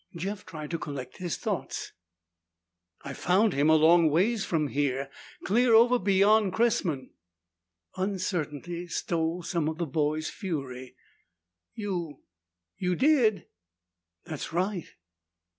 Jeff 0.15 0.43
tried 0.47 0.71
to 0.71 0.79
collect 0.79 1.17
his 1.17 1.37
thoughts. 1.37 1.91
"I 3.03 3.13
found 3.13 3.53
him 3.53 3.69
a 3.69 3.75
long 3.75 4.09
ways 4.09 4.43
from 4.43 4.69
here. 4.69 5.11
Clear 5.45 5.75
over 5.75 5.99
beyond 5.99 6.53
Cressman." 6.53 7.11
Uncertainty 7.95 8.87
stole 8.87 9.43
some 9.43 9.69
of 9.69 9.77
the 9.77 9.85
boy's 9.85 10.27
fury. 10.27 10.95
"You 11.75 12.21
you 12.79 12.95
did?" 12.95 13.45
"That's 14.25 14.51
right." 14.51 14.87